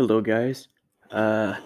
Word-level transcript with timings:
Hello, 0.00 0.22
guys. 0.22 0.68
Uh, 1.10 1.56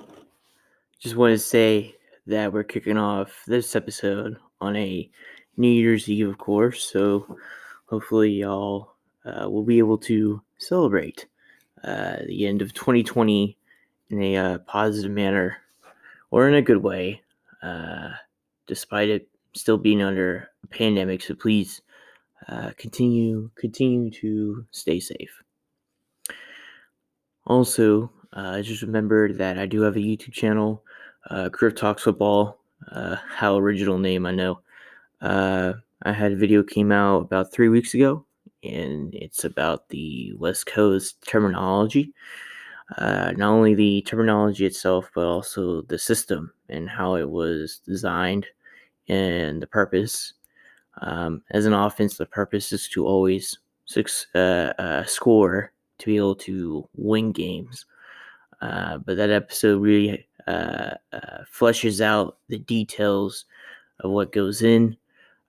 just 0.98 1.14
want 1.14 1.30
to 1.30 1.38
say 1.38 1.94
that 2.26 2.52
we're 2.52 2.64
kicking 2.64 2.98
off 2.98 3.44
this 3.46 3.76
episode 3.76 4.38
on 4.60 4.74
a 4.74 5.08
New 5.56 5.68
Year's 5.68 6.08
Eve, 6.08 6.30
of 6.30 6.36
course. 6.36 6.82
So 6.82 7.38
hopefully, 7.86 8.32
y'all 8.32 8.96
uh, 9.24 9.48
will 9.48 9.62
be 9.62 9.78
able 9.78 9.98
to 9.98 10.42
celebrate 10.58 11.26
uh, 11.84 12.16
the 12.26 12.48
end 12.48 12.60
of 12.60 12.74
2020 12.74 13.56
in 14.10 14.20
a 14.20 14.36
uh, 14.36 14.58
positive 14.66 15.12
manner 15.12 15.58
or 16.32 16.48
in 16.48 16.54
a 16.56 16.62
good 16.62 16.82
way, 16.82 17.22
uh, 17.62 18.08
despite 18.66 19.10
it 19.10 19.28
still 19.52 19.78
being 19.78 20.02
under 20.02 20.50
a 20.64 20.66
pandemic. 20.66 21.22
So 21.22 21.36
please 21.36 21.82
uh, 22.48 22.72
continue 22.78 23.50
continue 23.54 24.10
to 24.10 24.66
stay 24.72 24.98
safe. 24.98 25.40
Also, 27.46 28.10
uh, 28.34 28.60
just 28.62 28.82
remember 28.82 29.32
that 29.32 29.58
I 29.58 29.66
do 29.66 29.82
have 29.82 29.96
a 29.96 30.00
YouTube 30.00 30.32
channel, 30.32 30.82
uh, 31.30 31.48
Criff 31.50 31.74
Talks 31.74 32.02
Football. 32.02 32.58
Uh, 32.90 33.16
how 33.28 33.56
original 33.56 33.98
name, 33.98 34.26
I 34.26 34.32
know. 34.32 34.60
Uh, 35.20 35.74
I 36.02 36.12
had 36.12 36.32
a 36.32 36.36
video 36.36 36.62
came 36.62 36.92
out 36.92 37.22
about 37.22 37.52
three 37.52 37.68
weeks 37.68 37.94
ago, 37.94 38.26
and 38.62 39.14
it's 39.14 39.44
about 39.44 39.88
the 39.88 40.34
West 40.36 40.66
Coast 40.66 41.16
terminology. 41.26 42.12
Uh, 42.98 43.32
not 43.36 43.50
only 43.50 43.74
the 43.74 44.02
terminology 44.02 44.66
itself, 44.66 45.10
but 45.14 45.24
also 45.24 45.82
the 45.82 45.98
system 45.98 46.52
and 46.68 46.90
how 46.90 47.14
it 47.14 47.28
was 47.28 47.80
designed 47.86 48.46
and 49.08 49.62
the 49.62 49.66
purpose. 49.66 50.34
Um, 51.00 51.42
as 51.52 51.66
an 51.66 51.72
offense, 51.72 52.16
the 52.16 52.26
purpose 52.26 52.72
is 52.72 52.88
to 52.88 53.06
always 53.06 53.58
six, 53.86 54.26
uh, 54.34 54.72
uh, 54.78 55.04
score 55.04 55.72
to 55.98 56.06
be 56.06 56.16
able 56.16 56.34
to 56.36 56.88
win 56.94 57.32
games. 57.32 57.86
Uh, 58.60 58.98
but 58.98 59.16
that 59.16 59.30
episode 59.30 59.80
really 59.80 60.26
uh, 60.46 60.90
uh, 61.12 61.44
fleshes 61.52 62.00
out 62.00 62.38
the 62.48 62.58
details 62.58 63.46
of 64.00 64.10
what 64.10 64.32
goes 64.32 64.62
in 64.62 64.96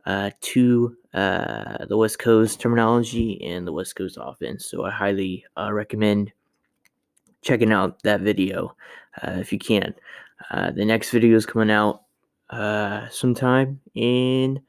uh, 0.05 0.29
to 0.41 0.95
uh, 1.13 1.85
the 1.85 1.97
West 1.97 2.19
Coast 2.19 2.59
terminology 2.59 3.43
and 3.43 3.67
the 3.67 3.73
West 3.73 3.95
Coast 3.95 4.17
offense. 4.21 4.65
So 4.65 4.85
I 4.85 4.91
highly 4.91 5.45
recommend 5.57 6.31
checking 7.41 7.71
out 7.71 8.01
that 8.03 8.21
video 8.21 8.75
if 9.23 9.51
you 9.51 9.59
can. 9.59 9.93
the 10.51 10.85
next 10.85 11.11
video 11.11 11.35
is 11.35 11.45
coming 11.45 11.71
out 11.71 12.03
sometime 13.11 13.79
in 13.95 14.61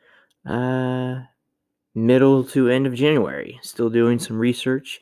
middle 1.97 2.45
to 2.45 2.69
end 2.69 2.87
of 2.87 2.95
January. 2.95 3.59
Still 3.63 3.91
doing 3.91 4.19
some 4.19 4.39
research. 4.39 5.01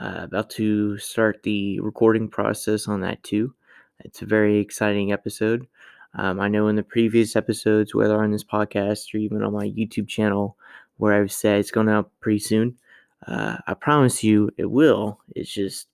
Uh, 0.00 0.20
about 0.22 0.48
to 0.50 0.96
start 0.98 1.42
the 1.42 1.80
recording 1.80 2.28
process 2.28 2.86
on 2.86 3.00
that 3.00 3.22
too. 3.24 3.52
It's 4.00 4.22
a 4.22 4.26
very 4.26 4.58
exciting 4.58 5.12
episode. 5.12 5.66
Um, 6.14 6.40
I 6.40 6.48
know 6.48 6.68
in 6.68 6.76
the 6.76 6.82
previous 6.82 7.36
episodes, 7.36 7.94
whether 7.94 8.22
on 8.22 8.30
this 8.30 8.44
podcast 8.44 9.12
or 9.12 9.18
even 9.18 9.42
on 9.42 9.52
my 9.52 9.66
YouTube 9.66 10.08
channel, 10.08 10.56
where 10.96 11.14
I've 11.14 11.32
said 11.32 11.60
it's 11.60 11.70
going 11.70 11.88
out 11.88 12.10
pretty 12.20 12.38
soon. 12.38 12.78
Uh, 13.26 13.56
I 13.66 13.74
promise 13.74 14.22
you 14.22 14.50
it 14.56 14.70
will. 14.70 15.20
It's 15.34 15.52
just 15.52 15.88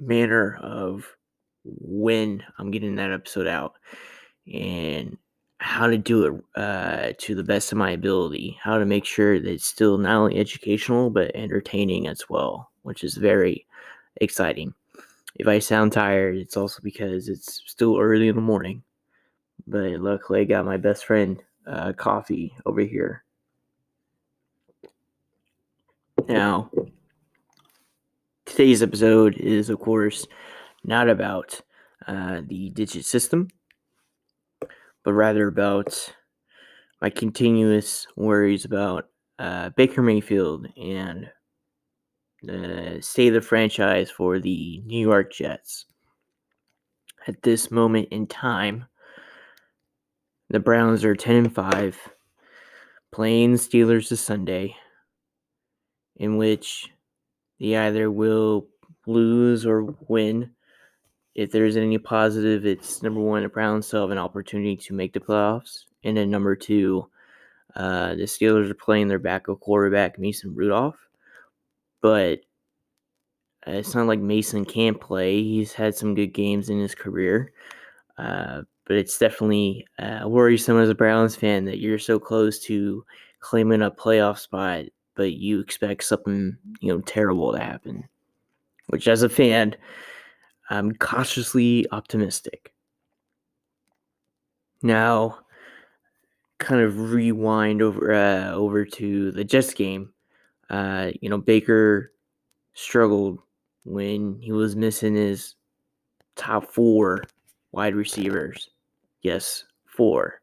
a 0.00 0.02
matter 0.02 0.58
of 0.60 1.06
when 1.64 2.42
I'm 2.58 2.70
getting 2.70 2.96
that 2.96 3.12
episode 3.12 3.46
out. 3.46 3.74
And 4.52 5.16
how 5.62 5.86
to 5.86 5.96
do 5.96 6.24
it 6.26 6.60
uh, 6.60 7.12
to 7.18 7.36
the 7.36 7.44
best 7.44 7.70
of 7.70 7.78
my 7.78 7.92
ability, 7.92 8.58
how 8.60 8.78
to 8.78 8.84
make 8.84 9.04
sure 9.04 9.38
that 9.38 9.48
it's 9.48 9.64
still 9.64 9.96
not 9.96 10.16
only 10.16 10.38
educational 10.38 11.08
but 11.08 11.30
entertaining 11.36 12.08
as 12.08 12.28
well, 12.28 12.70
which 12.82 13.04
is 13.04 13.14
very 13.14 13.64
exciting. 14.20 14.74
If 15.36 15.46
I 15.46 15.60
sound 15.60 15.92
tired, 15.92 16.36
it's 16.36 16.56
also 16.56 16.80
because 16.82 17.28
it's 17.28 17.62
still 17.66 17.98
early 17.98 18.26
in 18.26 18.34
the 18.34 18.42
morning. 18.42 18.82
But 19.66 20.00
luckily, 20.00 20.40
I 20.40 20.44
got 20.44 20.66
my 20.66 20.76
best 20.76 21.04
friend 21.04 21.40
uh, 21.66 21.92
coffee 21.92 22.52
over 22.66 22.80
here. 22.80 23.22
Now, 26.28 26.70
today's 28.44 28.82
episode 28.82 29.36
is, 29.36 29.70
of 29.70 29.78
course, 29.78 30.26
not 30.82 31.08
about 31.08 31.60
uh, 32.08 32.42
the 32.46 32.70
digit 32.70 33.04
system 33.04 33.48
but 35.04 35.12
rather 35.12 35.48
about 35.48 36.12
my 37.00 37.10
continuous 37.10 38.06
worries 38.16 38.64
about 38.64 39.06
uh, 39.38 39.70
Baker 39.76 40.02
Mayfield 40.02 40.68
and 40.76 41.28
the 42.42 42.98
state 43.00 43.28
of 43.28 43.34
the 43.34 43.40
franchise 43.40 44.10
for 44.10 44.38
the 44.38 44.82
New 44.84 45.00
York 45.00 45.32
Jets. 45.32 45.86
At 47.26 47.42
this 47.42 47.70
moment 47.70 48.08
in 48.10 48.26
time, 48.26 48.86
the 50.50 50.60
Browns 50.60 51.04
are 51.04 51.14
10 51.14 51.36
and 51.36 51.54
5, 51.54 51.98
playing 53.10 53.54
Steelers 53.54 54.08
this 54.08 54.20
Sunday, 54.20 54.76
in 56.16 56.36
which 56.36 56.90
they 57.58 57.76
either 57.76 58.10
will 58.10 58.68
lose 59.06 59.64
or 59.64 59.96
win 60.08 60.50
if 61.34 61.50
there's 61.50 61.76
any 61.76 61.98
positive, 61.98 62.66
it's 62.66 63.02
number 63.02 63.20
one, 63.20 63.42
the 63.42 63.48
Browns 63.48 63.86
still 63.86 64.02
have 64.02 64.10
an 64.10 64.18
opportunity 64.18 64.76
to 64.76 64.94
make 64.94 65.12
the 65.12 65.20
playoffs. 65.20 65.84
And 66.04 66.16
then 66.16 66.30
number 66.30 66.54
two, 66.54 67.08
uh, 67.74 68.14
the 68.14 68.24
Steelers 68.24 68.70
are 68.70 68.74
playing 68.74 69.08
their 69.08 69.18
backup 69.18 69.60
quarterback, 69.60 70.18
Mason 70.18 70.54
Rudolph. 70.54 70.98
But 72.00 72.40
it's 73.66 73.94
not 73.94 74.08
like 74.08 74.20
Mason 74.20 74.64
can't 74.64 75.00
play. 75.00 75.42
He's 75.42 75.72
had 75.72 75.94
some 75.94 76.14
good 76.14 76.34
games 76.34 76.68
in 76.68 76.80
his 76.80 76.94
career. 76.94 77.52
Uh, 78.18 78.62
but 78.84 78.96
it's 78.96 79.16
definitely 79.16 79.86
uh, 79.98 80.22
worrisome 80.26 80.78
as 80.78 80.90
a 80.90 80.94
Browns 80.94 81.36
fan 81.36 81.64
that 81.64 81.78
you're 81.78 81.98
so 81.98 82.18
close 82.18 82.58
to 82.64 83.04
claiming 83.40 83.82
a 83.82 83.90
playoff 83.90 84.38
spot, 84.38 84.84
but 85.14 85.32
you 85.32 85.60
expect 85.60 86.04
something, 86.04 86.56
you 86.80 86.92
know, 86.92 87.00
terrible 87.02 87.52
to 87.52 87.58
happen. 87.58 88.04
Which, 88.88 89.08
as 89.08 89.22
a 89.22 89.28
fan, 89.28 89.76
I'm 90.72 90.94
cautiously 90.94 91.86
optimistic. 91.92 92.72
Now, 94.82 95.40
kind 96.58 96.80
of 96.80 97.12
rewind 97.12 97.82
over 97.82 98.10
uh, 98.10 98.52
over 98.52 98.86
to 98.86 99.32
the 99.32 99.44
Jets 99.44 99.74
game. 99.74 100.14
Uh, 100.70 101.10
you 101.20 101.28
know, 101.28 101.36
Baker 101.36 102.12
struggled 102.72 103.38
when 103.84 104.40
he 104.40 104.50
was 104.52 104.74
missing 104.74 105.14
his 105.14 105.56
top 106.36 106.72
four 106.72 107.22
wide 107.72 107.94
receivers. 107.94 108.70
Yes, 109.20 109.64
four. 109.84 110.40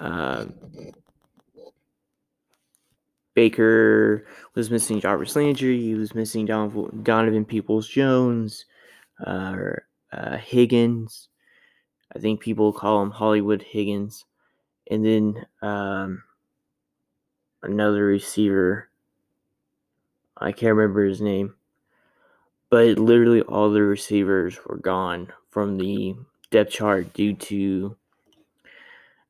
Um, 0.00 0.54
Baker 3.36 4.26
was 4.54 4.70
missing 4.70 4.98
Jarvis 4.98 5.36
Landry. 5.36 5.78
He 5.78 5.94
was 5.94 6.14
missing 6.14 6.46
Don- 6.46 7.02
Donovan 7.02 7.44
Peoples 7.44 7.86
Jones, 7.86 8.64
uh, 9.24 9.56
uh, 10.10 10.38
Higgins. 10.38 11.28
I 12.14 12.18
think 12.18 12.40
people 12.40 12.72
call 12.72 13.02
him 13.02 13.10
Hollywood 13.10 13.60
Higgins. 13.60 14.24
And 14.90 15.04
then 15.04 15.46
um, 15.60 16.22
another 17.62 18.06
receiver. 18.06 18.88
I 20.38 20.52
can't 20.52 20.74
remember 20.74 21.04
his 21.04 21.20
name. 21.20 21.56
But 22.70 22.98
literally 22.98 23.42
all 23.42 23.70
the 23.70 23.82
receivers 23.82 24.58
were 24.64 24.78
gone 24.78 25.30
from 25.50 25.76
the 25.76 26.16
depth 26.50 26.72
chart 26.72 27.12
due 27.12 27.34
to, 27.34 27.96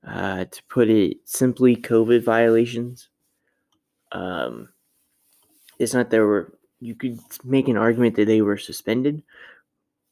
uh, 0.07 0.45
to 0.45 0.63
put 0.69 0.89
it 0.89 1.19
simply, 1.25 1.75
COVID 1.75 2.23
violations. 2.23 3.09
Um, 4.13 4.69
it's 5.79 5.95
not 5.95 6.11
there 6.11 6.27
were 6.27 6.59
you 6.81 6.95
could 6.95 7.19
make 7.45 7.69
an 7.69 7.77
argument 7.77 8.17
that 8.17 8.27
they 8.27 8.43
were 8.43 8.57
suspended, 8.57 9.23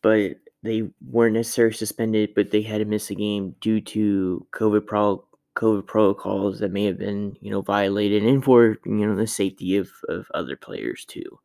but 0.02 0.36
they 0.62 0.88
weren't 1.06 1.34
necessarily 1.34 1.74
suspended, 1.74 2.34
but 2.34 2.50
they 2.50 2.62
had 2.62 2.78
to 2.78 2.84
miss 2.84 3.10
a 3.10 3.14
game 3.14 3.54
due 3.60 3.80
to 3.80 4.46
COVID 4.52 4.86
pro 4.86 5.24
COVID 5.56 5.86
protocols 5.86 6.58
that 6.58 6.72
may 6.72 6.84
have 6.84 6.98
been, 6.98 7.36
you 7.40 7.50
know, 7.50 7.60
violated 7.60 8.24
and 8.24 8.42
for, 8.42 8.76
you 8.84 9.06
know, 9.06 9.14
the 9.14 9.26
safety 9.26 9.76
of, 9.76 9.88
of 10.08 10.26
other 10.34 10.56
players 10.56 11.04
too. 11.04 11.38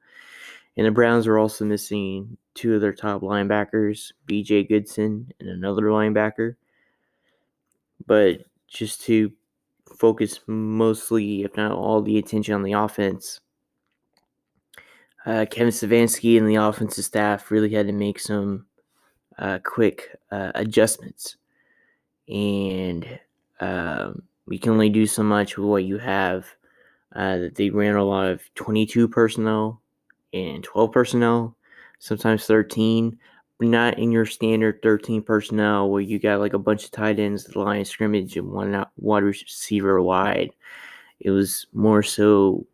And 0.78 0.88
the 0.88 0.92
Browns 0.92 1.28
were 1.28 1.38
also 1.38 1.66
missing 1.66 2.38
two 2.56 2.74
of 2.74 2.82
their 2.82 2.94
top 2.94 3.22
linebackers, 3.22 4.12
BJ 4.28 4.68
Goodson 4.68 5.32
and 5.40 5.50
another 5.50 5.84
linebacker. 5.84 6.56
But 8.06 8.46
just 8.68 9.02
to 9.02 9.32
focus 10.00 10.40
mostly, 10.48 11.44
if 11.44 11.56
not 11.58 11.74
all, 11.74 12.02
the 12.02 12.18
attention 12.18 12.56
on 12.56 12.64
the 12.64 12.74
offense. 12.74 13.42
Uh, 15.26 15.46
Kevin 15.52 15.74
Stefanski 15.74 16.38
and 16.38 16.48
the 16.48 16.56
offensive 16.56 17.04
staff 17.04 17.52
really 17.52 17.70
had 17.70 17.86
to 17.88 17.94
make 17.94 18.20
some 18.20 18.66
uh, 19.38 19.60
quick 19.64 20.16
uh, 20.32 20.54
adjustments. 20.56 21.36
And 22.30 23.20
um, 23.60 24.24
we 24.46 24.58
can 24.58 24.72
only 24.72 24.90
do 24.90 25.06
so 25.06 25.22
much 25.22 25.58
with 25.58 25.68
what 25.68 25.84
you 25.84 25.98
have. 25.98 26.46
Uh, 27.14 27.50
they 27.54 27.70
ran 27.70 27.96
a 27.96 28.04
lot 28.04 28.30
of 28.30 28.42
22 28.56 29.08
personnel 29.10 29.82
and 30.34 30.64
12 30.64 30.92
personnel, 30.92 31.56
sometimes 32.00 32.46
13, 32.46 33.12
but 33.12 33.20
not 33.60 34.00
in 34.00 34.12
your 34.12 34.26
standard 34.26 34.82
13 34.82 35.22
personnel 35.22 35.90
where 35.90 36.02
you 36.02 36.20
got 36.20 36.40
like 36.40 36.54
a 36.54 36.60
bunch 36.60 36.86
of 36.86 36.92
tight 36.92 37.20
ends, 37.20 37.44
the 37.44 37.60
line 37.60 37.82
of 37.82 37.88
scrimmage, 37.88 38.38
and 38.38 38.50
one 38.50 38.86
wide 38.98 39.24
receiver 39.24 40.02
wide. 40.02 40.52
It 41.20 41.32
was 41.32 41.68
more 41.74 42.02
so 42.02 42.66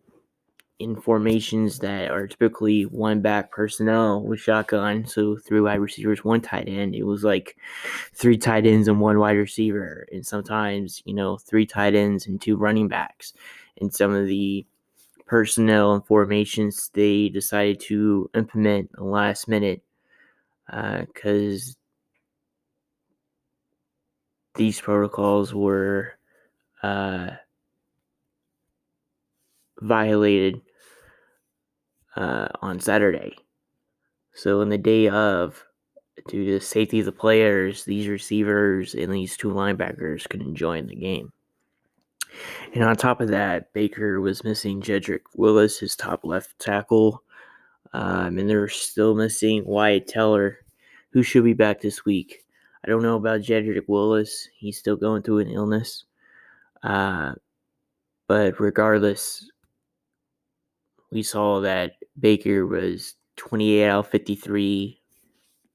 in 0.77 0.95
formations 0.95 1.79
that 1.79 2.11
are 2.11 2.27
typically 2.27 2.83
one 2.83 3.21
back 3.21 3.49
personnel 3.51 4.21
with 4.21 4.39
shotgun, 4.39 5.05
so 5.05 5.37
three 5.37 5.61
wide 5.61 5.79
receivers, 5.79 6.23
one 6.23 6.41
tight 6.41 6.67
end. 6.67 6.93
It 6.95 7.03
was 7.03 7.23
like 7.23 7.55
three 8.13 8.37
tight 8.37 8.65
ends 8.65 8.87
and 8.87 8.99
one 8.99 9.17
wide 9.17 9.37
receiver, 9.37 10.05
and 10.11 10.25
sometimes 10.25 11.01
you 11.05 11.13
know 11.13 11.37
three 11.37 11.65
tight 11.65 11.95
ends 11.95 12.27
and 12.27 12.41
two 12.41 12.57
running 12.57 12.87
backs. 12.87 13.33
And 13.81 13.93
some 13.93 14.13
of 14.13 14.27
the 14.27 14.65
personnel 15.25 15.93
and 15.93 16.05
formations 16.05 16.91
they 16.93 17.29
decided 17.29 17.79
to 17.79 18.29
implement 18.35 19.01
last 19.01 19.47
minute 19.47 19.81
because 20.67 21.69
uh, 21.69 21.79
these 24.55 24.81
protocols 24.81 25.53
were 25.53 26.13
uh, 26.81 27.31
violated 29.81 30.61
uh, 32.15 32.47
on 32.61 32.79
Saturday. 32.79 33.35
So, 34.33 34.61
in 34.61 34.69
the 34.69 34.77
day 34.77 35.07
of, 35.09 35.63
due 36.27 36.45
to 36.45 36.53
the 36.53 36.65
safety 36.65 36.99
of 36.99 37.05
the 37.05 37.11
players, 37.11 37.85
these 37.85 38.07
receivers 38.07 38.93
and 38.93 39.13
these 39.13 39.37
two 39.37 39.49
linebackers 39.49 40.27
couldn't 40.27 40.55
join 40.55 40.87
the 40.87 40.95
game. 40.95 41.31
And 42.73 42.83
on 42.83 42.95
top 42.95 43.21
of 43.21 43.29
that, 43.29 43.71
Baker 43.73 44.19
was 44.19 44.43
missing 44.43 44.81
Jedrick 44.81 45.21
Willis, 45.35 45.79
his 45.79 45.95
top 45.95 46.25
left 46.25 46.59
tackle. 46.59 47.23
Um, 47.93 48.37
and 48.37 48.49
they're 48.49 48.67
still 48.67 49.15
missing 49.15 49.63
Wyatt 49.65 50.07
Teller, 50.07 50.59
who 51.11 51.23
should 51.23 51.43
be 51.43 51.53
back 51.53 51.81
this 51.81 52.03
week. 52.05 52.45
I 52.83 52.89
don't 52.89 53.03
know 53.03 53.15
about 53.15 53.41
Jedrick 53.41 53.87
Willis. 53.87 54.47
He's 54.55 54.77
still 54.77 54.95
going 54.95 55.23
through 55.23 55.39
an 55.39 55.49
illness. 55.49 56.05
Uh, 56.83 57.33
but 58.27 58.59
regardless, 58.59 59.49
we 61.11 61.23
saw 61.23 61.61
that 61.61 61.93
Baker 62.19 62.67
was 62.67 63.15
28 63.37 63.87
out 63.87 64.05
of 64.05 64.11
53, 64.11 65.01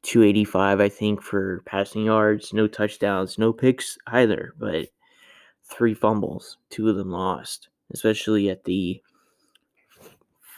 285, 0.03 0.81
I 0.81 0.89
think, 0.89 1.23
for 1.23 1.63
passing 1.67 2.05
yards, 2.05 2.53
no 2.53 2.67
touchdowns, 2.67 3.39
no 3.39 3.53
picks 3.53 3.99
either, 4.07 4.55
but 4.59 4.89
three 5.65 5.95
fumbles, 5.95 6.59
two 6.71 6.89
of 6.89 6.97
them 6.97 7.11
lost, 7.11 7.69
especially 7.93 8.51
at 8.51 8.65
the 8.65 9.03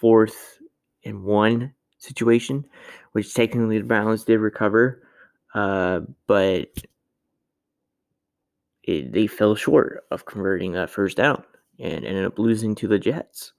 fourth 0.00 0.58
and 1.04 1.25
one 1.25 1.72
situation, 1.99 2.64
which 3.12 3.34
technically 3.34 3.78
the 3.78 3.84
Browns 3.84 4.25
did 4.25 4.38
recover, 4.38 5.02
uh, 5.54 6.00
but 6.26 6.69
it, 8.82 9.12
they 9.12 9.26
fell 9.26 9.54
short 9.54 10.04
of 10.10 10.26
converting 10.26 10.72
that 10.72 10.90
first 10.90 11.16
down 11.16 11.43
and 11.78 12.04
ended 12.04 12.25
up 12.25 12.38
losing 12.38 12.75
to 12.76 12.88
the 12.88 12.99
Jets. 12.99 13.52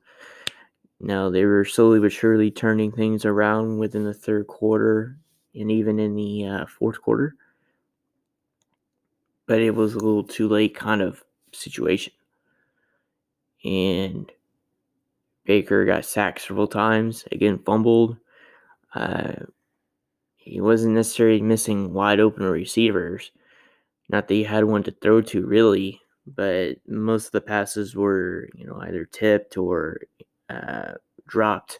Now 0.99 1.29
they 1.29 1.45
were 1.45 1.65
slowly 1.65 1.99
but 1.99 2.11
surely 2.11 2.51
turning 2.51 2.91
things 2.91 3.25
around 3.25 3.77
within 3.77 4.03
the 4.03 4.13
third 4.13 4.47
quarter 4.47 5.17
and 5.55 5.71
even 5.71 5.99
in 5.99 6.15
the 6.15 6.45
uh, 6.45 6.65
fourth 6.65 7.01
quarter, 7.01 7.35
but 9.45 9.59
it 9.59 9.71
was 9.71 9.93
a 9.93 9.99
little 9.99 10.23
too 10.23 10.47
late, 10.47 10.75
kind 10.75 11.01
of 11.01 11.23
situation. 11.51 12.13
And 13.63 14.31
Baker 15.45 15.85
got 15.85 16.05
sacked 16.05 16.41
several 16.41 16.67
times, 16.67 17.25
again, 17.31 17.59
fumbled. 17.59 18.17
Uh, 18.95 19.33
he 20.35 20.61
wasn't 20.61 20.95
necessarily 20.95 21.41
missing 21.41 21.93
wide 21.93 22.19
open 22.19 22.43
receivers. 22.43 23.31
Not 24.09 24.27
that 24.27 24.33
he 24.33 24.43
had 24.43 24.65
one 24.65 24.83
to 24.83 24.91
throw 24.91 25.21
to, 25.21 25.45
really, 25.45 26.01
but 26.27 26.77
most 26.87 27.27
of 27.27 27.31
the 27.31 27.41
passes 27.41 27.95
were, 27.95 28.49
you 28.53 28.65
know, 28.65 28.79
either 28.81 29.05
tipped 29.05 29.57
or 29.57 30.01
uh, 30.49 30.93
dropped. 31.27 31.79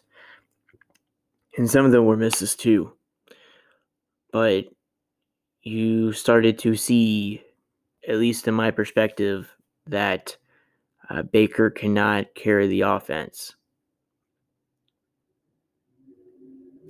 And 1.56 1.70
some 1.70 1.84
of 1.84 1.92
them 1.92 2.04
were 2.04 2.16
misses 2.16 2.56
too. 2.56 2.92
But 4.32 4.66
you 5.62 6.12
started 6.12 6.58
to 6.60 6.74
see, 6.74 7.42
at 8.08 8.16
least 8.16 8.48
in 8.48 8.54
my 8.54 8.70
perspective, 8.70 9.54
that 9.86 10.36
uh, 11.10 11.22
Baker 11.22 11.70
cannot 11.70 12.34
carry 12.34 12.66
the 12.66 12.82
offense. 12.82 13.54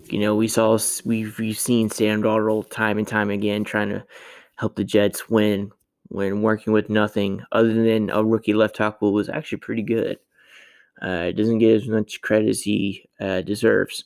You 0.07 0.21
know, 0.21 0.35
we 0.35 0.49
saw 0.49 0.79
we've 1.05 1.39
we've 1.39 1.59
seen 1.59 1.91
Sam 1.91 2.23
Darnold 2.23 2.71
time 2.71 2.99
and 2.99 3.09
time 3.09 3.31
again 3.31 3.65
trying 3.65 3.89
to 3.89 4.05
help 4.57 4.77
the 4.77 4.85
Jets 4.85 5.29
win 5.31 5.73
when 6.09 6.43
working 6.43 6.73
with 6.73 6.91
nothing 6.91 7.43
other 7.53 7.73
than 7.73 8.11
a 8.11 8.23
rookie 8.23 8.55
left 8.55 8.77
tackle 8.77 9.13
was 9.13 9.29
actually 9.29 9.59
pretty 9.59 9.83
good. 9.83 10.19
Uh, 11.01 11.33
doesn't 11.33 11.59
get 11.59 11.75
as 11.75 11.89
much 11.89 12.21
credit 12.21 12.49
as 12.49 12.61
he 12.61 13.09
uh, 13.21 13.41
deserves. 13.41 14.05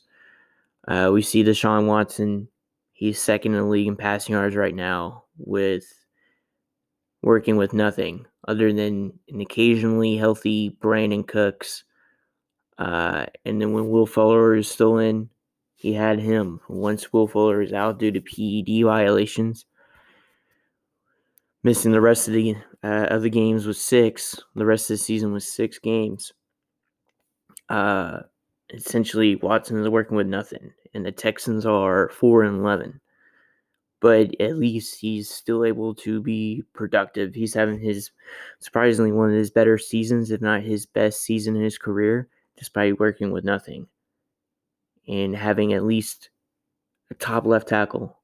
Uh, 0.87 1.11
we 1.13 1.21
see 1.21 1.43
Deshaun 1.43 1.85
Watson; 1.85 2.47
he's 2.93 3.21
second 3.21 3.53
in 3.53 3.61
the 3.61 3.67
league 3.67 3.87
in 3.87 3.95
passing 3.95 4.33
yards 4.33 4.55
right 4.55 4.73
now 4.73 5.25
with 5.37 5.98
working 7.21 7.57
with 7.57 7.73
nothing 7.73 8.25
other 8.47 8.71
than 8.71 9.13
an 9.29 9.41
occasionally 9.41 10.17
healthy 10.17 10.71
Brandin 10.81 11.27
Cooks. 11.27 11.83
Uh, 12.77 13.25
and 13.45 13.61
then 13.61 13.73
when 13.73 13.89
Will 13.89 14.05
Fuller 14.05 14.55
is 14.55 14.69
still 14.69 14.97
in, 14.97 15.29
he 15.75 15.93
had 15.93 16.19
him. 16.19 16.61
Once 16.69 17.11
Will 17.11 17.27
Fuller 17.27 17.61
is 17.61 17.73
out 17.73 17.99
due 17.99 18.11
to 18.11 18.21
PED 18.21 18.85
violations, 18.85 19.65
missing 21.63 21.91
the 21.91 22.01
rest 22.01 22.27
of 22.27 22.33
the 22.33 22.55
uh, 22.83 23.07
of 23.09 23.21
the 23.21 23.29
games 23.29 23.65
was 23.65 23.81
six. 23.81 24.39
The 24.55 24.65
rest 24.65 24.89
of 24.89 24.95
the 24.95 25.03
season 25.03 25.33
was 25.33 25.47
six 25.47 25.77
games. 25.79 26.31
Uh, 27.67 28.21
essentially, 28.73 29.35
Watson 29.35 29.81
is 29.81 29.89
working 29.89 30.17
with 30.17 30.27
nothing, 30.27 30.71
and 30.93 31.05
the 31.05 31.11
Texans 31.11 31.65
are 31.65 32.09
four 32.09 32.43
and 32.43 32.59
eleven 32.59 33.01
but 34.01 34.33
at 34.39 34.57
least 34.57 34.99
he's 34.99 35.29
still 35.29 35.65
able 35.65 35.93
to 35.93 36.21
be 36.21 36.63
productive. 36.73 37.33
He's 37.35 37.53
having 37.53 37.79
his 37.79 38.11
surprisingly 38.59 39.11
one 39.11 39.29
of 39.29 39.35
his 39.35 39.51
better 39.51 39.77
seasons, 39.77 40.31
if 40.31 40.41
not 40.41 40.63
his 40.63 40.85
best 40.85 41.21
season 41.21 41.55
in 41.55 41.63
his 41.63 41.77
career, 41.77 42.29
despite 42.57 42.99
working 42.99 43.31
with 43.31 43.43
nothing 43.43 43.87
and 45.07 45.35
having 45.35 45.73
at 45.73 45.83
least 45.83 46.29
a 47.11 47.13
top 47.15 47.45
left 47.45 47.67
tackle. 47.67 48.17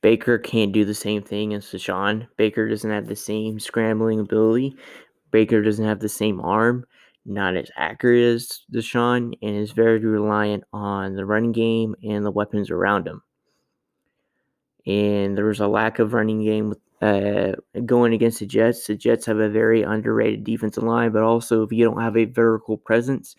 Baker 0.00 0.38
can't 0.38 0.72
do 0.72 0.84
the 0.84 0.94
same 0.94 1.22
thing 1.22 1.54
as 1.54 1.64
Deshaun. 1.66 2.26
Baker 2.36 2.68
doesn't 2.68 2.90
have 2.90 3.06
the 3.06 3.16
same 3.16 3.58
scrambling 3.60 4.20
ability. 4.20 4.76
Baker 5.30 5.62
doesn't 5.62 5.84
have 5.84 6.00
the 6.00 6.08
same 6.08 6.40
arm, 6.40 6.84
not 7.24 7.56
as 7.56 7.70
accurate 7.76 8.34
as 8.34 8.60
Deshaun, 8.72 9.32
and 9.40 9.56
is 9.56 9.72
very 9.72 9.98
reliant 9.98 10.64
on 10.72 11.14
the 11.14 11.24
running 11.24 11.52
game 11.52 11.94
and 12.04 12.24
the 12.24 12.30
weapons 12.30 12.70
around 12.70 13.06
him 13.06 13.22
and 14.86 15.36
there 15.36 15.46
was 15.46 15.60
a 15.60 15.68
lack 15.68 15.98
of 15.98 16.12
running 16.12 16.42
game 16.42 16.68
with, 16.70 16.80
uh, 17.02 17.52
going 17.84 18.12
against 18.12 18.40
the 18.40 18.46
Jets. 18.46 18.86
The 18.86 18.96
Jets 18.96 19.26
have 19.26 19.38
a 19.38 19.48
very 19.48 19.82
underrated 19.82 20.44
defensive 20.44 20.82
line, 20.84 21.12
but 21.12 21.22
also 21.22 21.62
if 21.62 21.72
you 21.72 21.84
don't 21.84 22.00
have 22.00 22.16
a 22.16 22.24
vertical 22.24 22.76
presence, 22.78 23.36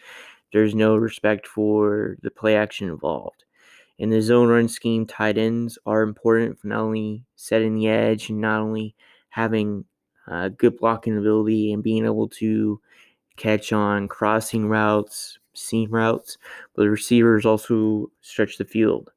there's 0.53 0.75
no 0.75 0.95
respect 0.95 1.47
for 1.47 2.17
the 2.21 2.31
play 2.31 2.55
action 2.55 2.89
involved. 2.89 3.43
In 3.97 4.09
the 4.09 4.21
zone 4.21 4.49
run 4.49 4.67
scheme, 4.67 5.05
tight 5.05 5.37
ends 5.37 5.77
are 5.85 6.01
important 6.03 6.59
for 6.59 6.67
not 6.67 6.81
only 6.81 7.23
setting 7.35 7.75
the 7.75 7.87
edge 7.87 8.29
and 8.29 8.41
not 8.41 8.61
only 8.61 8.95
having 9.29 9.85
uh, 10.27 10.49
good 10.49 10.77
blocking 10.77 11.17
ability 11.17 11.71
and 11.73 11.83
being 11.83 12.05
able 12.05 12.27
to 12.29 12.81
catch 13.37 13.73
on 13.73 14.07
crossing 14.07 14.67
routes, 14.67 15.39
seam 15.53 15.91
routes, 15.91 16.37
but 16.75 16.83
the 16.83 16.89
receivers 16.89 17.45
also 17.45 18.11
stretch 18.21 18.57
the 18.57 18.65
field 18.65 19.11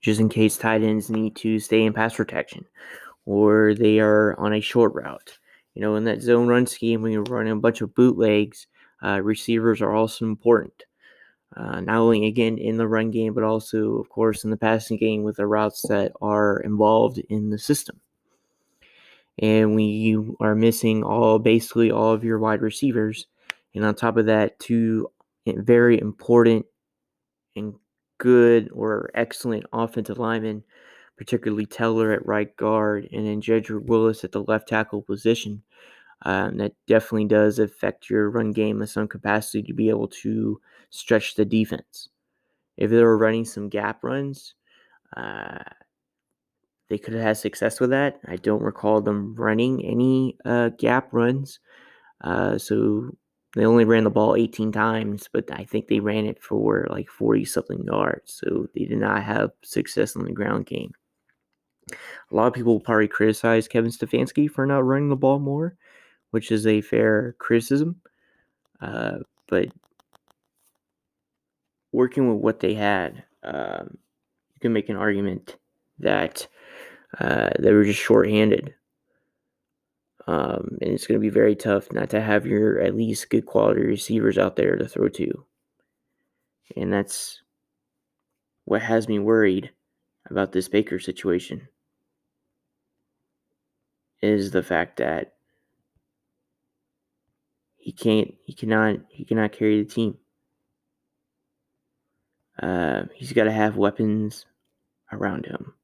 just 0.00 0.20
in 0.20 0.28
case 0.28 0.56
tight 0.56 0.82
ends 0.82 1.10
need 1.10 1.36
to 1.36 1.58
stay 1.58 1.84
in 1.84 1.92
pass 1.92 2.14
protection 2.14 2.64
or 3.26 3.74
they 3.74 4.00
are 4.00 4.38
on 4.38 4.54
a 4.54 4.60
short 4.60 4.94
route. 4.94 5.38
You 5.74 5.82
know, 5.82 5.94
in 5.96 6.04
that 6.04 6.22
zone 6.22 6.48
run 6.48 6.66
scheme, 6.66 7.02
when 7.02 7.12
you're 7.12 7.22
running 7.22 7.52
a 7.52 7.56
bunch 7.56 7.80
of 7.80 7.94
bootlegs, 7.94 8.66
uh, 9.02 9.20
receivers 9.22 9.80
are 9.80 9.94
also 9.94 10.24
important. 10.24 10.82
Uh, 11.56 11.80
not 11.80 11.96
only 11.96 12.26
again 12.26 12.58
in 12.58 12.76
the 12.76 12.86
run 12.86 13.10
game, 13.10 13.34
but 13.34 13.44
also, 13.44 13.96
of 13.96 14.08
course, 14.08 14.44
in 14.44 14.50
the 14.50 14.56
passing 14.56 14.96
game 14.96 15.22
with 15.22 15.36
the 15.36 15.46
routes 15.46 15.82
that 15.88 16.12
are 16.20 16.58
involved 16.60 17.18
in 17.28 17.50
the 17.50 17.58
system. 17.58 18.00
And 19.38 19.74
when 19.74 19.86
you 19.86 20.36
are 20.40 20.54
missing 20.54 21.02
all 21.02 21.38
basically 21.38 21.90
all 21.90 22.12
of 22.12 22.24
your 22.24 22.38
wide 22.38 22.62
receivers, 22.62 23.26
and 23.74 23.84
on 23.84 23.94
top 23.94 24.16
of 24.16 24.26
that, 24.26 24.58
two 24.58 25.10
very 25.46 26.00
important 26.00 26.66
and 27.56 27.74
good 28.20 28.70
or 28.72 29.10
excellent 29.14 29.64
offensive 29.72 30.18
linemen, 30.18 30.62
particularly 31.16 31.66
Teller 31.66 32.12
at 32.12 32.24
right 32.26 32.54
guard 32.56 33.08
and 33.10 33.26
then 33.26 33.40
Jedrick 33.40 33.86
Willis 33.86 34.22
at 34.22 34.30
the 34.30 34.44
left 34.44 34.68
tackle 34.68 35.02
position. 35.02 35.62
Um, 36.22 36.58
that 36.58 36.74
definitely 36.86 37.24
does 37.24 37.58
affect 37.58 38.10
your 38.10 38.28
run 38.30 38.52
game 38.52 38.82
in 38.82 38.86
some 38.86 39.08
capacity 39.08 39.62
to 39.62 39.72
be 39.72 39.88
able 39.88 40.08
to 40.22 40.60
stretch 40.90 41.34
the 41.34 41.46
defense. 41.46 42.10
If 42.76 42.90
they 42.90 43.02
were 43.02 43.16
running 43.16 43.46
some 43.46 43.70
gap 43.70 44.04
runs, 44.04 44.54
uh, 45.16 45.64
they 46.90 46.98
could 46.98 47.14
have 47.14 47.22
had 47.22 47.38
success 47.38 47.80
with 47.80 47.90
that. 47.90 48.20
I 48.28 48.36
don't 48.36 48.62
recall 48.62 49.00
them 49.00 49.34
running 49.34 49.82
any 49.82 50.36
uh, 50.44 50.68
gap 50.70 51.08
runs. 51.12 51.58
Uh, 52.20 52.58
so 52.58 53.16
they 53.56 53.64
only 53.64 53.84
ran 53.84 54.04
the 54.04 54.10
ball 54.10 54.36
18 54.36 54.70
times, 54.70 55.28
but 55.32 55.50
I 55.52 55.64
think 55.64 55.88
they 55.88 56.00
ran 56.00 56.26
it 56.26 56.42
for 56.42 56.86
like 56.88 57.08
40 57.08 57.44
something 57.44 57.84
yards. 57.84 58.34
So 58.34 58.68
they 58.74 58.84
did 58.84 58.98
not 58.98 59.22
have 59.22 59.50
success 59.62 60.14
in 60.14 60.24
the 60.24 60.32
ground 60.32 60.66
game. 60.66 60.92
A 61.92 61.96
lot 62.34 62.46
of 62.46 62.54
people 62.54 62.78
probably 62.78 63.08
criticize 63.08 63.66
Kevin 63.66 63.90
Stefanski 63.90 64.48
for 64.48 64.66
not 64.66 64.84
running 64.84 65.08
the 65.08 65.16
ball 65.16 65.40
more, 65.40 65.76
which 66.30 66.52
is 66.52 66.66
a 66.66 66.80
fair 66.80 67.34
criticism. 67.38 68.00
Uh, 68.80 69.18
but 69.48 69.68
working 71.90 72.32
with 72.32 72.42
what 72.42 72.60
they 72.60 72.74
had, 72.74 73.24
um, 73.42 73.98
you 74.54 74.60
can 74.60 74.72
make 74.72 74.88
an 74.88 74.96
argument 74.96 75.56
that 75.98 76.46
uh, 77.18 77.50
they 77.58 77.72
were 77.72 77.84
just 77.84 77.98
shorthanded. 78.00 78.74
Um, 80.30 80.78
and 80.80 80.92
it's 80.92 81.08
going 81.08 81.18
to 81.18 81.20
be 81.20 81.28
very 81.28 81.56
tough 81.56 81.90
not 81.90 82.10
to 82.10 82.20
have 82.20 82.46
your 82.46 82.80
at 82.80 82.94
least 82.94 83.30
good 83.30 83.46
quality 83.46 83.80
receivers 83.80 84.38
out 84.38 84.54
there 84.54 84.76
to 84.76 84.86
throw 84.86 85.08
to. 85.08 85.44
And 86.76 86.92
that's 86.92 87.42
what 88.64 88.80
has 88.82 89.08
me 89.08 89.18
worried 89.18 89.72
about 90.26 90.52
this 90.52 90.68
Baker 90.68 91.00
situation 91.00 91.66
is 94.22 94.52
the 94.52 94.62
fact 94.62 94.98
that 94.98 95.34
he 97.76 97.90
can't 97.90 98.32
he 98.44 98.52
cannot 98.52 98.98
he 99.08 99.24
cannot 99.24 99.50
carry 99.50 99.82
the 99.82 99.90
team. 99.90 100.16
Uh, 102.62 103.06
he's 103.16 103.32
got 103.32 103.44
to 103.44 103.52
have 103.52 103.76
weapons 103.76 104.46
around 105.10 105.46
him. 105.46 105.74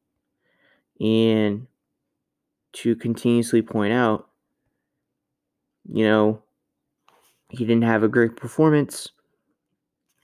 And 1.01 1.67
to 2.75 2.95
continuously 2.95 3.61
point 3.61 3.93
out, 3.93 4.29
you 5.89 6.05
know, 6.05 6.43
he 7.49 7.65
didn't 7.65 7.83
have 7.83 8.03
a 8.03 8.09
great 8.09 8.37
performance. 8.37 9.09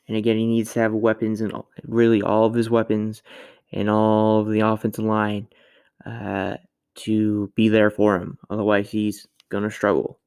And 0.09 0.17
again, 0.17 0.37
he 0.37 0.47
needs 0.47 0.73
to 0.73 0.81
have 0.81 0.93
weapons 0.93 1.41
and 1.41 1.53
really 1.85 2.23
all 2.23 2.47
of 2.47 2.55
his 2.55 2.69
weapons 2.69 3.23
and 3.73 3.89
all 3.89 4.41
of 4.41 4.51
the 4.51 4.61
offensive 4.61 5.05
line 5.05 5.49
uh, 6.05 6.57
to 6.97 7.53
be 7.55 7.69
there 7.69 7.91
for 7.91 8.17
him. 8.17 8.39
Otherwise, 8.51 8.91
he's 8.91 9.27
going 9.49 9.65
to 9.65 9.71
struggle. 9.71 10.19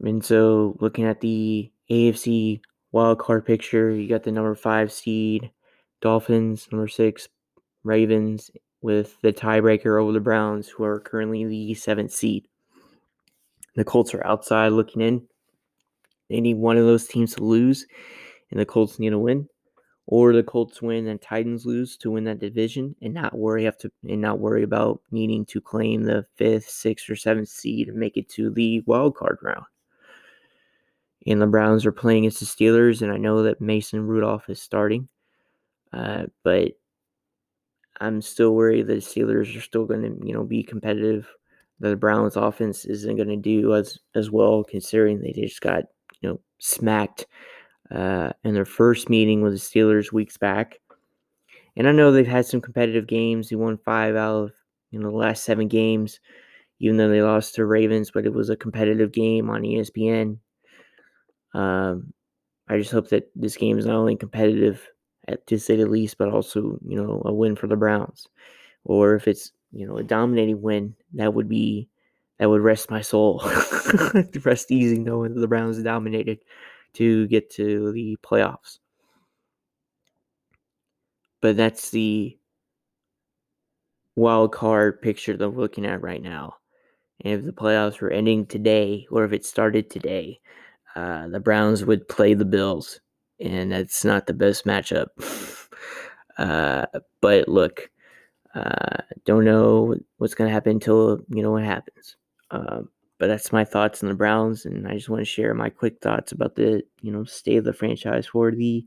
And 0.00 0.24
so, 0.24 0.76
looking 0.80 1.04
at 1.04 1.20
the 1.20 1.72
AFC 1.90 2.60
wild 2.92 3.18
card 3.18 3.46
picture, 3.46 3.90
you 3.90 4.08
got 4.08 4.22
the 4.22 4.32
number 4.32 4.54
five 4.54 4.92
seed 4.92 5.50
Dolphins, 6.00 6.68
number 6.70 6.88
six 6.88 7.28
Ravens, 7.82 8.50
with 8.84 9.18
the 9.22 9.32
tiebreaker 9.32 9.98
over 9.98 10.12
the 10.12 10.20
Browns, 10.20 10.68
who 10.68 10.84
are 10.84 11.00
currently 11.00 11.46
the 11.46 11.72
seventh 11.72 12.12
seed. 12.12 12.46
The 13.76 13.84
Colts 13.84 14.12
are 14.12 14.26
outside 14.26 14.72
looking 14.72 15.00
in. 15.00 15.26
They 16.28 16.38
need 16.42 16.58
one 16.58 16.76
of 16.76 16.84
those 16.84 17.06
teams 17.06 17.34
to 17.36 17.42
lose, 17.42 17.86
and 18.50 18.60
the 18.60 18.66
Colts 18.66 18.98
need 18.98 19.08
to 19.08 19.18
win, 19.18 19.48
or 20.06 20.34
the 20.34 20.42
Colts 20.42 20.82
win 20.82 21.06
and 21.06 21.18
Titans 21.18 21.64
lose 21.64 21.96
to 21.96 22.10
win 22.10 22.24
that 22.24 22.40
division, 22.40 22.94
and 23.00 23.14
not 23.14 23.38
worry 23.38 23.64
have 23.64 23.78
to 23.78 23.90
and 24.06 24.20
not 24.20 24.38
worry 24.38 24.62
about 24.62 25.00
needing 25.10 25.46
to 25.46 25.62
claim 25.62 26.02
the 26.02 26.26
fifth, 26.36 26.68
sixth, 26.68 27.08
or 27.08 27.16
seventh 27.16 27.48
seed 27.48 27.88
and 27.88 27.96
make 27.96 28.18
it 28.18 28.28
to 28.28 28.50
the 28.50 28.82
wild 28.86 29.16
card 29.16 29.38
round 29.40 29.64
and 31.26 31.40
the 31.40 31.46
Browns 31.46 31.86
are 31.86 31.92
playing 31.92 32.24
against 32.24 32.40
the 32.40 32.46
Steelers, 32.46 33.00
and 33.00 33.10
I 33.10 33.16
know 33.16 33.44
that 33.44 33.60
Mason 33.60 34.06
Rudolph 34.06 34.50
is 34.50 34.60
starting, 34.60 35.08
uh, 35.92 36.24
but 36.42 36.72
I'm 38.00 38.20
still 38.22 38.54
worried 38.54 38.86
that 38.88 38.94
the 38.94 39.00
Steelers 39.00 39.56
are 39.56 39.60
still 39.60 39.86
going 39.86 40.02
to, 40.02 40.26
you 40.26 40.34
know, 40.34 40.44
be 40.44 40.62
competitive. 40.62 41.28
The 41.80 41.96
Browns' 41.96 42.36
offense 42.36 42.84
isn't 42.84 43.16
going 43.16 43.28
to 43.28 43.36
do 43.36 43.74
as 43.74 43.98
as 44.14 44.30
well, 44.30 44.64
considering 44.64 45.20
they 45.20 45.32
just 45.32 45.60
got, 45.60 45.84
you 46.20 46.28
know, 46.28 46.40
smacked 46.58 47.26
uh, 47.90 48.30
in 48.44 48.54
their 48.54 48.64
first 48.64 49.08
meeting 49.08 49.42
with 49.42 49.52
the 49.52 49.58
Steelers 49.58 50.12
weeks 50.12 50.36
back. 50.36 50.80
And 51.76 51.88
I 51.88 51.92
know 51.92 52.12
they've 52.12 52.26
had 52.26 52.46
some 52.46 52.60
competitive 52.60 53.06
games. 53.06 53.48
They 53.48 53.56
won 53.56 53.78
five 53.78 54.14
out 54.16 54.44
of 54.44 54.52
you 54.90 55.00
know 55.00 55.10
the 55.10 55.16
last 55.16 55.44
seven 55.44 55.68
games, 55.68 56.20
even 56.80 56.96
though 56.96 57.08
they 57.08 57.22
lost 57.22 57.54
to 57.56 57.66
Ravens. 57.66 58.10
But 58.12 58.26
it 58.26 58.32
was 58.32 58.50
a 58.50 58.56
competitive 58.56 59.12
game 59.12 59.50
on 59.50 59.62
ESPN. 59.62 60.38
Um, 61.52 62.12
I 62.68 62.78
just 62.78 62.92
hope 62.92 63.08
that 63.10 63.30
this 63.34 63.56
game 63.56 63.78
is 63.78 63.86
not 63.86 63.96
only 63.96 64.16
competitive, 64.16 64.88
at, 65.28 65.46
to 65.46 65.58
say 65.58 65.76
the 65.76 65.86
least, 65.86 66.18
but 66.18 66.28
also 66.28 66.78
you 66.86 66.96
know 66.96 67.22
a 67.24 67.32
win 67.32 67.56
for 67.56 67.66
the 67.66 67.76
Browns. 67.76 68.28
Or 68.84 69.14
if 69.14 69.28
it's 69.28 69.52
you 69.72 69.86
know 69.86 69.96
a 69.98 70.02
dominating 70.02 70.62
win, 70.62 70.94
that 71.14 71.34
would 71.34 71.48
be 71.48 71.88
that 72.38 72.48
would 72.48 72.62
rest 72.62 72.90
my 72.90 73.00
soul. 73.00 73.42
rest 74.44 74.70
easy 74.70 74.98
knowing 74.98 75.34
that 75.34 75.40
the 75.40 75.48
Browns 75.48 75.82
dominated 75.82 76.40
to 76.94 77.26
get 77.28 77.50
to 77.50 77.92
the 77.92 78.16
playoffs. 78.22 78.78
But 81.40 81.56
that's 81.56 81.90
the 81.90 82.38
wild 84.16 84.52
card 84.52 85.02
picture 85.02 85.36
that 85.36 85.50
we're 85.50 85.60
looking 85.60 85.86
at 85.86 86.02
right 86.02 86.22
now. 86.22 86.56
And 87.20 87.34
if 87.34 87.44
the 87.44 87.52
playoffs 87.52 88.00
were 88.00 88.10
ending 88.10 88.46
today, 88.46 89.06
or 89.10 89.24
if 89.24 89.32
it 89.32 89.44
started 89.44 89.90
today, 89.90 90.40
uh, 90.94 91.28
the 91.28 91.40
Browns 91.40 91.84
would 91.84 92.08
play 92.08 92.34
the 92.34 92.44
Bills, 92.44 93.00
and 93.40 93.72
that's 93.72 94.04
not 94.04 94.26
the 94.26 94.34
best 94.34 94.64
matchup. 94.64 95.08
uh, 96.38 96.86
but 97.20 97.48
look, 97.48 97.90
uh, 98.54 98.98
don't 99.24 99.44
know 99.44 99.96
what's 100.18 100.34
going 100.34 100.48
to 100.48 100.54
happen 100.54 100.72
until 100.72 101.20
you 101.28 101.42
know 101.42 101.52
what 101.52 101.64
happens. 101.64 102.16
Um, 102.50 102.88
but 103.18 103.28
that's 103.28 103.52
my 103.52 103.64
thoughts 103.64 104.02
on 104.02 104.08
the 104.08 104.14
Browns, 104.14 104.64
and 104.66 104.86
I 104.86 104.94
just 104.94 105.08
want 105.08 105.20
to 105.20 105.24
share 105.24 105.54
my 105.54 105.70
quick 105.70 106.00
thoughts 106.00 106.32
about 106.32 106.56
the 106.56 106.82
you 107.00 107.12
know 107.12 107.24
state 107.24 107.56
of 107.56 107.64
the 107.64 107.72
franchise 107.72 108.26
for 108.26 108.50
the 108.50 108.84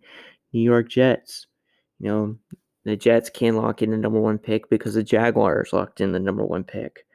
New 0.53 0.61
York 0.61 0.89
Jets. 0.89 1.47
You 1.99 2.07
know, 2.07 2.35
the 2.85 2.95
Jets 2.95 3.29
can 3.29 3.55
lock 3.55 3.81
in 3.81 3.91
the 3.91 3.97
number 3.97 4.19
one 4.19 4.37
pick 4.37 4.69
because 4.69 4.93
the 4.93 5.03
Jaguars 5.03 5.73
locked 5.73 6.01
in 6.01 6.11
the 6.11 6.19
number 6.19 6.45
one 6.45 6.63
pick. 6.63 7.05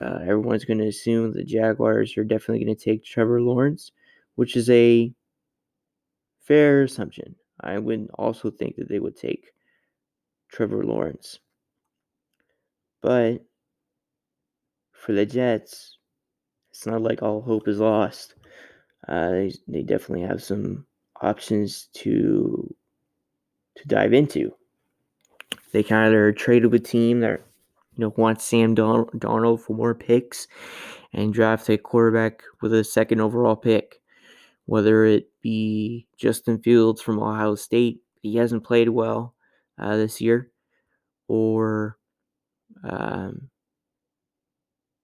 Uh, 0.00 0.18
everyone's 0.22 0.64
going 0.64 0.78
to 0.78 0.88
assume 0.88 1.32
the 1.32 1.44
Jaguars 1.44 2.16
are 2.16 2.24
definitely 2.24 2.64
going 2.64 2.76
to 2.76 2.84
take 2.84 3.04
Trevor 3.04 3.40
Lawrence 3.40 3.92
which 4.36 4.56
is 4.56 4.68
a 4.70 5.12
fair 6.44 6.82
assumption. 6.82 7.34
I 7.60 7.78
would 7.78 8.08
also 8.14 8.50
think 8.50 8.76
that 8.76 8.88
they 8.88 8.98
would 8.98 9.16
take 9.16 9.52
Trevor 10.48 10.84
Lawrence. 10.84 11.40
But 13.00 13.44
for 14.92 15.12
the 15.12 15.26
Jets, 15.26 15.98
it's 16.70 16.86
not 16.86 17.02
like 17.02 17.22
all 17.22 17.40
hope 17.40 17.68
is 17.68 17.78
lost. 17.78 18.34
Uh, 19.06 19.30
they, 19.30 19.52
they 19.68 19.82
definitely 19.82 20.26
have 20.26 20.42
some 20.42 20.86
options 21.20 21.88
to 21.94 22.74
to 23.76 23.88
dive 23.88 24.12
into. 24.12 24.54
They 25.72 25.82
kind 25.82 26.14
of 26.14 26.36
traded 26.36 26.70
with 26.70 26.84
team 26.84 27.20
that 27.20 27.40
you 27.96 28.00
know 28.00 28.14
wants 28.16 28.44
Sam 28.44 28.74
Don- 28.74 29.06
Darnold 29.18 29.60
for 29.60 29.74
more 29.74 29.94
picks 29.94 30.46
and 31.12 31.34
draft 31.34 31.68
a 31.68 31.76
quarterback 31.76 32.42
with 32.60 32.72
a 32.72 32.84
second 32.84 33.20
overall 33.20 33.56
pick 33.56 34.00
whether 34.66 35.04
it 35.04 35.28
be 35.42 36.06
Justin 36.16 36.58
Fields 36.58 37.02
from 37.02 37.22
Ohio 37.22 37.54
State, 37.54 38.00
he 38.22 38.36
hasn't 38.36 38.64
played 38.64 38.88
well 38.88 39.34
uh, 39.78 39.96
this 39.96 40.20
year, 40.20 40.50
or 41.28 41.98
um, 42.82 43.50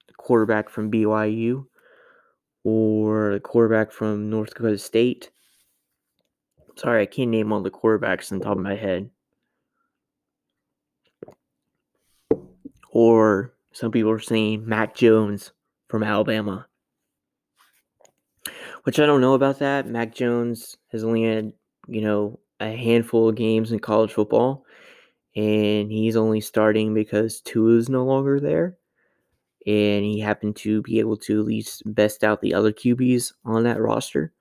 the 0.09 0.15
quarterback 0.15 0.71
from 0.71 0.91
BYU, 0.91 1.67
or 2.65 3.35
the 3.35 3.41
quarterback 3.41 3.93
from 3.93 4.31
North 4.31 4.51
Dakota 4.51 4.79
State. 4.79 5.31
Sorry, 6.77 7.03
I 7.03 7.07
can't 7.07 7.31
name 7.31 7.53
all 7.53 7.61
the 7.61 7.71
quarterbacks 7.71 8.33
on 8.33 8.39
the 8.39 8.45
top 8.45 8.57
of 8.57 8.63
my 8.63 8.77
head. 8.77 9.11
Or 12.91 13.55
some 13.73 13.93
people 13.93 14.11
are 14.11 14.19
saying 14.19 14.67
Mac 14.67 14.95
Jones 14.95 15.53
from 15.89 16.03
Alabama 16.03 16.67
which 18.85 18.99
I 18.99 19.07
don't 19.07 19.21
know 19.21 19.35
about 19.35 19.59
that. 19.59 19.87
Mac 19.87 20.15
Jones 20.15 20.77
has 20.93 21.05
only 21.05 21.25
had, 21.25 21.53
you 21.87 22.01
know, 22.01 22.39
a 22.61 22.77
handful 22.77 23.29
of 23.29 23.37
games 23.37 23.73
in 23.73 23.79
college 23.79 24.13
football, 24.13 24.65
and 25.37 25.91
he's 25.91 26.17
only 26.17 26.41
starting 26.41 26.95
because 26.95 27.41
Tua 27.41 27.77
is 27.77 27.89
no 27.89 28.05
longer 28.05 28.41
there. 28.41 28.77
And 29.67 30.05
he 30.05 30.21
happened 30.21 30.57
to 30.57 30.81
be 30.83 30.99
able 31.01 31.19
to 31.19 31.41
at 31.41 31.47
least 31.47 31.83
best 31.85 32.25
out 32.25 32.41
the 32.41 32.55
other 32.55 32.73
QBs 32.73 33.35
on 33.45 33.65
that 33.65 33.81
roster. 33.81 34.33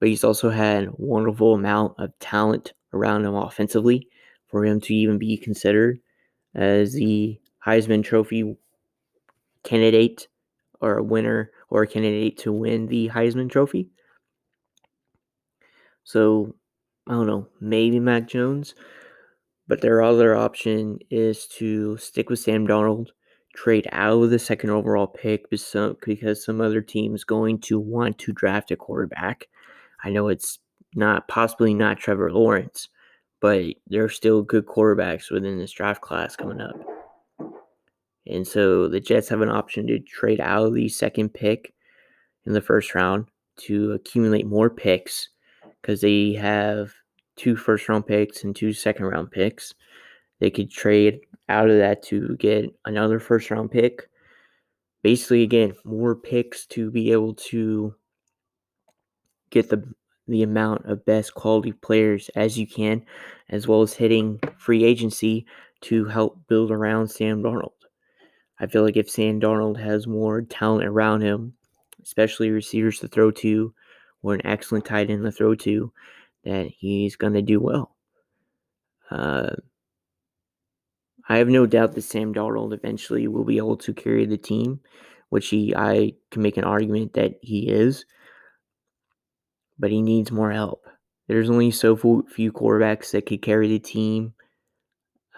But 0.00 0.08
he's 0.08 0.24
also 0.24 0.50
had 0.50 0.84
a 0.84 0.92
wonderful 0.96 1.54
amount 1.54 1.94
of 1.98 2.18
talent 2.18 2.72
around 2.92 3.24
him 3.24 3.34
offensively 3.34 4.08
for 4.48 4.64
him 4.64 4.80
to 4.80 4.94
even 4.94 5.18
be 5.18 5.36
considered 5.36 6.00
as 6.54 6.92
the 6.92 7.38
Heisman 7.64 8.02
Trophy 8.02 8.56
candidate 9.62 10.28
or 10.80 10.98
a 10.98 11.02
winner 11.02 11.50
or 11.68 11.82
a 11.82 11.86
candidate 11.86 12.38
to 12.38 12.52
win 12.52 12.86
the 12.86 13.08
Heisman 13.08 13.50
Trophy. 13.50 13.90
So 16.04 16.54
I 17.08 17.12
don't 17.12 17.26
know, 17.26 17.48
maybe 17.60 18.00
Mac 18.00 18.28
Jones, 18.28 18.74
but 19.68 19.80
their 19.80 20.02
other 20.02 20.36
option 20.36 20.98
is 21.10 21.46
to 21.58 21.96
stick 21.98 22.30
with 22.30 22.38
Sam 22.38 22.66
Darnold, 22.66 23.08
trade 23.54 23.88
out 23.92 24.22
of 24.22 24.30
the 24.30 24.38
second 24.38 24.70
overall 24.70 25.06
pick 25.06 25.48
because 25.50 26.44
some 26.44 26.60
other 26.60 26.80
team 26.80 27.14
is 27.14 27.24
going 27.24 27.58
to 27.60 27.78
want 27.80 28.18
to 28.18 28.32
draft 28.32 28.70
a 28.70 28.76
quarterback. 28.76 29.48
I 30.04 30.10
know 30.10 30.28
it's 30.28 30.58
not 30.94 31.28
possibly 31.28 31.74
not 31.74 31.98
Trevor 31.98 32.30
Lawrence, 32.32 32.88
but 33.40 33.64
there 33.86 34.04
are 34.04 34.08
still 34.08 34.42
good 34.42 34.66
quarterbacks 34.66 35.30
within 35.30 35.58
this 35.58 35.72
draft 35.72 36.00
class 36.00 36.36
coming 36.36 36.60
up. 36.60 36.95
And 38.26 38.46
so 38.46 38.88
the 38.88 39.00
Jets 39.00 39.28
have 39.28 39.40
an 39.40 39.50
option 39.50 39.86
to 39.86 39.98
trade 39.98 40.40
out 40.40 40.66
of 40.66 40.74
the 40.74 40.88
second 40.88 41.34
pick 41.34 41.74
in 42.44 42.52
the 42.52 42.60
first 42.60 42.94
round 42.94 43.26
to 43.58 43.92
accumulate 43.92 44.46
more 44.46 44.70
picks 44.70 45.28
because 45.80 46.00
they 46.00 46.32
have 46.34 46.92
two 47.36 47.56
first 47.56 47.88
round 47.88 48.06
picks 48.06 48.44
and 48.44 48.54
two 48.54 48.72
second 48.72 49.06
round 49.06 49.30
picks. 49.30 49.74
They 50.40 50.50
could 50.50 50.70
trade 50.70 51.20
out 51.48 51.70
of 51.70 51.78
that 51.78 52.02
to 52.04 52.36
get 52.36 52.66
another 52.84 53.20
first 53.20 53.50
round 53.50 53.70
pick. 53.70 54.08
Basically, 55.02 55.42
again, 55.42 55.74
more 55.84 56.16
picks 56.16 56.66
to 56.66 56.90
be 56.90 57.12
able 57.12 57.34
to 57.34 57.94
get 59.50 59.68
the 59.68 59.84
the 60.28 60.42
amount 60.42 60.84
of 60.86 61.04
best 61.04 61.34
quality 61.34 61.70
players 61.70 62.28
as 62.34 62.58
you 62.58 62.66
can, 62.66 63.00
as 63.48 63.68
well 63.68 63.82
as 63.82 63.94
hitting 63.94 64.40
free 64.58 64.82
agency 64.82 65.46
to 65.82 66.04
help 66.06 66.40
build 66.48 66.72
around 66.72 67.08
Sam 67.08 67.42
Darnold. 67.42 67.75
I 68.58 68.66
feel 68.66 68.82
like 68.82 68.96
if 68.96 69.10
Sam 69.10 69.40
Darnold 69.40 69.78
has 69.78 70.06
more 70.06 70.42
talent 70.42 70.86
around 70.86 71.22
him, 71.22 71.54
especially 72.02 72.50
receivers 72.50 73.00
to 73.00 73.08
throw 73.08 73.30
to, 73.32 73.74
or 74.22 74.34
an 74.34 74.46
excellent 74.46 74.84
tight 74.84 75.10
end 75.10 75.24
to 75.24 75.32
throw 75.32 75.54
to, 75.56 75.92
that 76.44 76.68
he's 76.68 77.16
going 77.16 77.34
to 77.34 77.42
do 77.42 77.60
well. 77.60 77.96
Uh, 79.10 79.50
I 81.28 81.38
have 81.38 81.48
no 81.48 81.66
doubt 81.66 81.94
that 81.94 82.02
Sam 82.02 82.32
Darnold 82.32 82.72
eventually 82.72 83.26
will 83.28 83.44
be 83.44 83.56
able 83.56 83.76
to 83.78 83.92
carry 83.92 84.26
the 84.26 84.38
team, 84.38 84.80
which 85.28 85.48
he 85.48 85.74
I 85.74 86.14
can 86.30 86.42
make 86.42 86.56
an 86.56 86.64
argument 86.64 87.14
that 87.14 87.38
he 87.42 87.68
is, 87.68 88.04
but 89.78 89.90
he 89.90 90.00
needs 90.00 90.30
more 90.30 90.52
help. 90.52 90.86
There's 91.26 91.50
only 91.50 91.72
so 91.72 91.96
few 91.96 92.52
quarterbacks 92.52 93.10
that 93.10 93.26
could 93.26 93.42
carry 93.42 93.66
the 93.68 93.80
team 93.80 94.34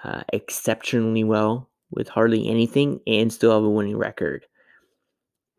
uh, 0.04 0.22
exceptionally 0.32 1.24
well 1.24 1.70
with 1.90 2.08
hardly 2.08 2.48
anything 2.48 3.00
and 3.06 3.32
still 3.32 3.52
have 3.52 3.64
a 3.64 3.70
winning 3.70 3.96
record. 3.96 4.46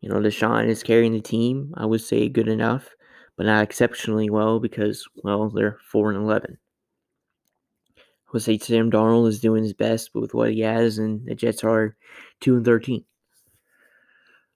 You 0.00 0.08
know, 0.08 0.16
Deshaun 0.16 0.66
is 0.66 0.82
carrying 0.82 1.12
the 1.12 1.20
team. 1.20 1.74
I 1.76 1.86
would 1.86 2.00
say 2.00 2.28
good 2.28 2.48
enough 2.48 2.88
but 3.40 3.46
not 3.46 3.62
exceptionally 3.62 4.28
well 4.28 4.60
because, 4.60 5.08
well, 5.24 5.48
they're 5.48 5.78
4 5.90 6.10
and 6.10 6.22
11. 6.22 6.58
I 7.96 8.02
would 8.34 8.42
say 8.42 8.58
Sam 8.58 8.90
Darnold 8.90 9.28
is 9.28 9.40
doing 9.40 9.62
his 9.62 9.72
best 9.72 10.10
with 10.14 10.34
what 10.34 10.52
he 10.52 10.60
has, 10.60 10.98
and 10.98 11.24
the 11.24 11.34
Jets 11.34 11.64
are 11.64 11.96
2 12.40 12.56
and 12.56 12.66
13. 12.66 13.02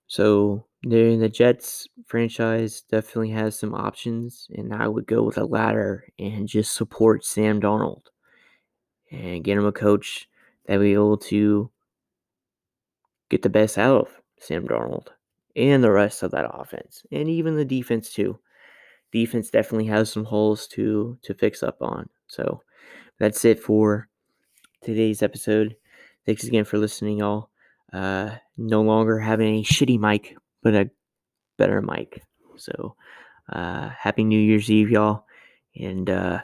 So 0.06 0.66
the 0.82 1.30
Jets 1.32 1.88
franchise 2.04 2.82
definitely 2.82 3.30
has 3.30 3.58
some 3.58 3.74
options, 3.74 4.48
and 4.54 4.74
I 4.74 4.86
would 4.86 5.06
go 5.06 5.22
with 5.22 5.38
a 5.38 5.46
ladder 5.46 6.04
and 6.18 6.46
just 6.46 6.74
support 6.74 7.24
Sam 7.24 7.62
Darnold 7.62 8.02
and 9.10 9.42
get 9.42 9.56
him 9.56 9.64
a 9.64 9.72
coach 9.72 10.28
that 10.66 10.78
be 10.78 10.92
able 10.94 11.18
to 11.18 11.70
get 13.30 13.42
the 13.42 13.48
best 13.48 13.78
out 13.78 14.02
of 14.02 14.08
Sam 14.38 14.66
Darnold 14.66 15.08
and 15.56 15.82
the 15.82 15.90
rest 15.90 16.22
of 16.22 16.30
that 16.32 16.50
offense, 16.52 17.02
and 17.12 17.28
even 17.28 17.56
the 17.56 17.64
defense 17.64 18.12
too 18.12 18.38
defense 19.14 19.48
definitely 19.48 19.86
has 19.86 20.10
some 20.10 20.24
holes 20.24 20.66
to 20.66 21.16
to 21.22 21.32
fix 21.32 21.62
up 21.62 21.80
on. 21.80 22.08
So 22.26 22.60
that's 23.18 23.44
it 23.44 23.60
for 23.60 24.08
today's 24.82 25.22
episode. 25.22 25.76
Thanks 26.26 26.44
again 26.44 26.64
for 26.64 26.78
listening, 26.78 27.18
y'all. 27.18 27.48
Uh, 27.92 28.30
no 28.58 28.82
longer 28.82 29.20
having 29.20 29.54
a 29.54 29.62
shitty 29.62 30.00
mic, 30.00 30.36
but 30.62 30.74
a 30.74 30.90
better 31.56 31.80
mic. 31.80 32.22
So 32.56 32.96
uh, 33.52 33.90
happy 33.90 34.24
New 34.24 34.40
Year's 34.40 34.68
Eve, 34.68 34.90
y'all. 34.90 35.26
And 35.76 36.10
uh, 36.10 36.40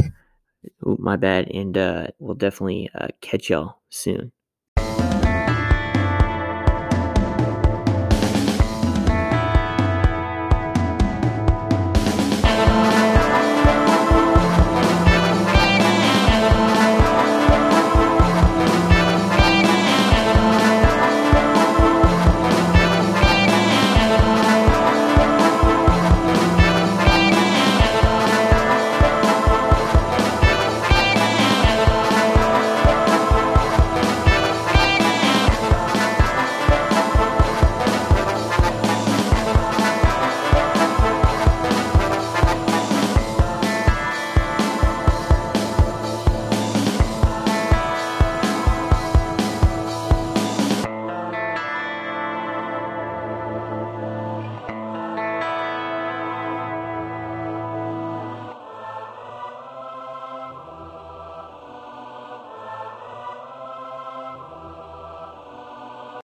my 0.83 1.17
bad. 1.17 1.51
And 1.51 1.77
uh, 1.77 2.09
we'll 2.19 2.35
definitely 2.35 2.91
uh, 2.95 3.09
catch 3.21 3.51
y'all 3.51 3.79
soon. 3.91 4.33